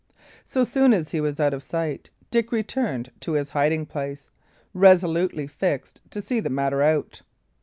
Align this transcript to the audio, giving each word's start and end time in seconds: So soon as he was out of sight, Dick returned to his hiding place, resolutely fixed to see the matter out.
So 0.45 0.63
soon 0.63 0.93
as 0.95 1.11
he 1.11 1.21
was 1.21 1.39
out 1.39 1.53
of 1.53 1.61
sight, 1.61 2.09
Dick 2.31 2.51
returned 2.51 3.11
to 3.19 3.33
his 3.33 3.51
hiding 3.51 3.85
place, 3.85 4.31
resolutely 4.73 5.45
fixed 5.45 6.01
to 6.09 6.23
see 6.23 6.39
the 6.39 6.49
matter 6.49 6.81
out. 6.81 7.21